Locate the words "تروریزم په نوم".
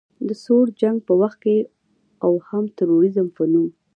2.79-3.67